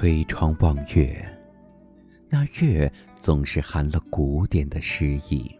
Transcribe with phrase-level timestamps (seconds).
[0.00, 1.28] 推窗望月，
[2.30, 5.52] 那月总是含了古典的诗意。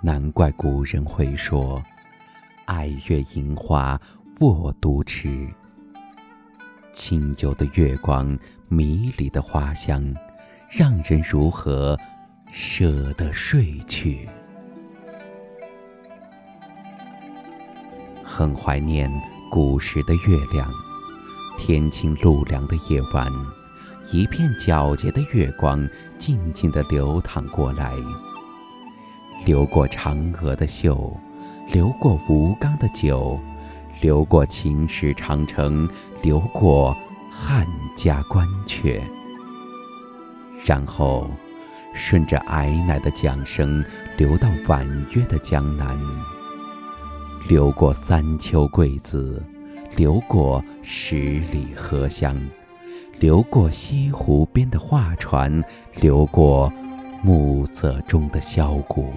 [0.00, 1.84] 难怪古人会说
[2.64, 4.00] ：“爱月樱花
[4.40, 5.46] 卧独痴。”
[6.94, 8.38] 清幽的月光，
[8.68, 10.02] 迷离的花香，
[10.70, 11.98] 让人如何
[12.50, 14.26] 舍得睡去？
[18.24, 19.10] 很怀念
[19.50, 20.66] 古时的月亮。
[21.66, 23.26] 天清露凉的夜晚，
[24.12, 27.94] 一片皎洁的月光静静地流淌过来，
[29.46, 31.18] 流过嫦娥的袖，
[31.72, 33.40] 流过吴刚的酒，
[34.02, 35.88] 流过秦始长城，
[36.20, 36.94] 流过
[37.32, 39.00] 汉家关阙，
[40.66, 41.30] 然后
[41.94, 43.82] 顺着皑皑的桨声
[44.18, 45.98] 流到婉约的江南，
[47.48, 49.42] 流过三秋桂子。
[49.96, 51.16] 流过十
[51.52, 52.36] 里荷香，
[53.20, 55.62] 流过西湖边的画船，
[56.00, 56.72] 流过
[57.22, 59.12] 暮色中的箫鼓，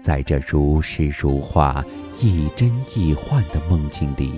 [0.00, 1.84] 在这如诗如画、
[2.22, 4.32] 亦真亦幻的梦境里，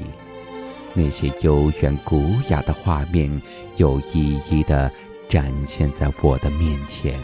[0.93, 2.21] 那些悠远古
[2.51, 3.41] 雅的画面
[3.77, 4.91] 又一一的
[5.29, 7.17] 展现在我的面前。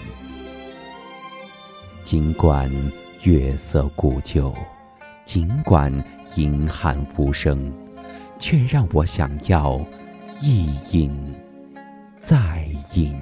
[2.05, 2.71] 尽管
[3.25, 4.55] 月色古旧。
[5.33, 5.93] 尽管
[6.35, 7.73] 银寒无声，
[8.37, 9.81] 却让我想要
[10.41, 11.17] 一饮
[12.19, 13.15] 再饮。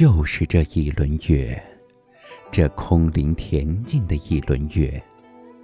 [0.00, 1.62] 就是这一轮月，
[2.50, 4.98] 这空灵恬静的一轮月，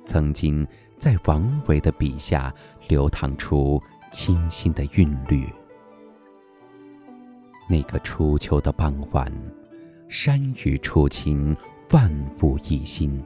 [0.05, 0.63] 曾经
[0.99, 2.55] 在王维的笔下
[2.87, 3.83] 流淌出
[4.13, 5.49] 清新的韵律。
[7.67, 9.33] 那个初秋的傍晚，
[10.07, 11.57] 山雨初晴，
[11.93, 13.19] 万物一新，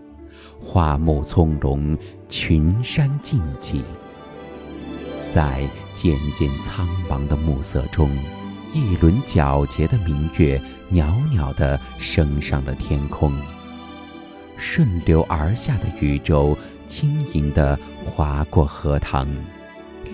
[0.60, 3.82] 花木葱茏，群山静寂，
[5.32, 8.08] 在渐渐苍茫的暮色中。
[8.72, 10.60] 一轮皎洁的明月，
[10.90, 13.32] 袅袅地升上了天空。
[14.56, 19.26] 顺流而下的渔舟，轻盈地划过荷塘，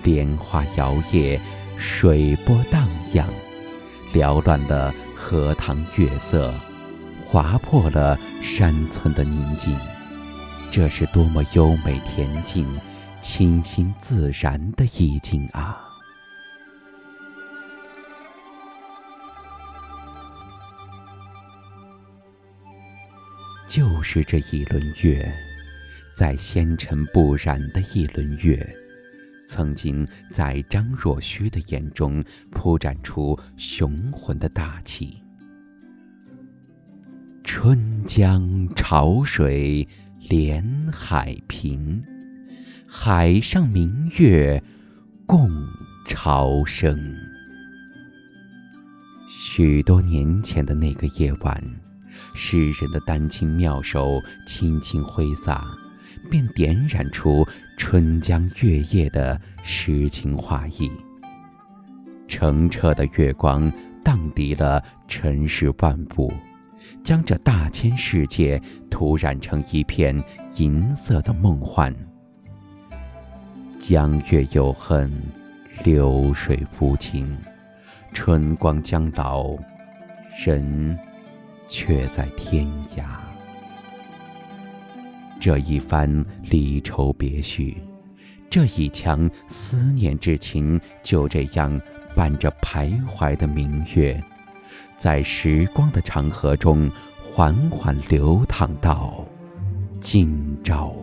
[0.05, 1.39] 莲花摇曳，
[1.77, 3.28] 水波荡漾，
[4.15, 6.55] 缭乱了荷塘月色，
[7.27, 9.77] 划破了山村的宁静。
[10.71, 12.67] 这是多么优美恬静、
[13.21, 15.86] 清新自然的意境啊！
[23.76, 25.31] 就是这一轮月，
[26.14, 28.75] 在纤尘不染的一轮月，
[29.46, 35.23] 曾经在张若虚的眼中铺展出雄浑的大气。
[37.44, 39.87] 春江潮水
[40.22, 42.02] 连海平，
[42.87, 44.64] 海上明月
[45.26, 45.50] 共
[46.06, 47.14] 潮生。
[49.29, 51.62] 许多年前的那个夜晚。
[52.37, 55.65] 诗人的丹青妙手轻轻挥洒，
[56.31, 57.44] 便点染出
[57.79, 60.93] 春江月夜的诗情画意。
[62.29, 63.73] 澄澈的月光
[64.05, 66.31] 荡涤了尘世万物，
[67.03, 68.61] 将这大千世界
[68.91, 70.23] 涂染成一片
[70.59, 71.94] 银色的梦幻。
[73.79, 75.11] 江月有恨，
[75.85, 77.35] 流水无情，
[78.12, 79.56] 春光将老，
[80.44, 80.99] 人。
[81.69, 82.67] 却在天
[82.97, 83.05] 涯。
[85.39, 87.77] 这一番离愁别绪，
[88.49, 91.81] 这一腔思念之情，就这样
[92.15, 94.23] 伴着徘徊的明月，
[94.99, 96.91] 在时光的长河中
[97.23, 99.25] 缓缓流淌到
[100.01, 100.95] 今朝。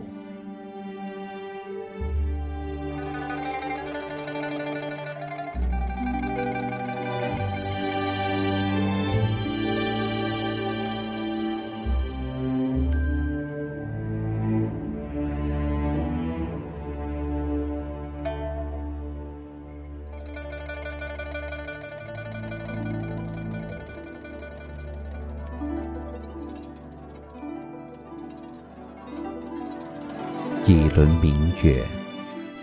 [30.66, 31.84] 一轮明月，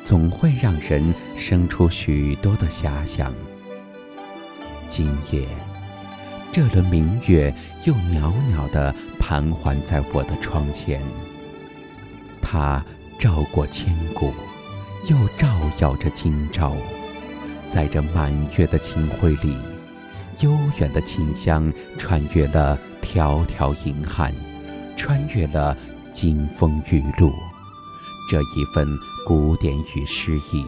[0.02, 3.32] 总会让人生出许多的遐想。
[4.90, 5.48] 今夜，
[6.52, 7.54] 这轮明月
[7.86, 11.00] 又袅袅地盘桓在我的窗前，
[12.42, 12.84] 它
[13.20, 14.34] 照过千古，
[15.08, 15.48] 又照
[15.80, 16.76] 耀着今朝。
[17.70, 19.56] 在这满月的清辉里，
[20.40, 24.34] 悠远的琴香穿越了迢迢银汉，
[24.98, 25.78] 穿越了
[26.12, 27.32] 金风玉露。
[28.32, 28.88] 这一份
[29.28, 30.66] 古典与诗意，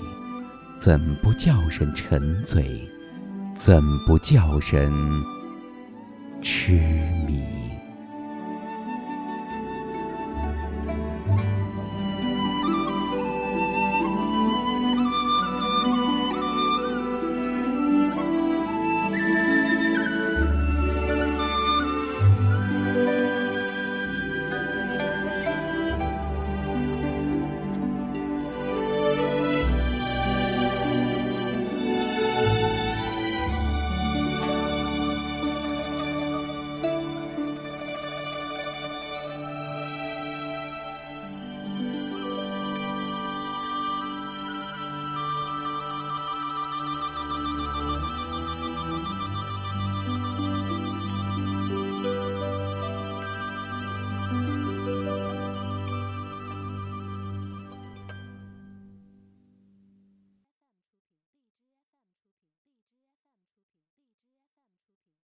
[0.78, 2.62] 怎不叫人沉醉？
[3.56, 4.92] 怎不叫人
[6.42, 6.74] 痴
[7.26, 7.63] 迷？